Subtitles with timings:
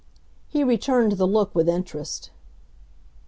[0.47, 2.31] He returned the look with interest.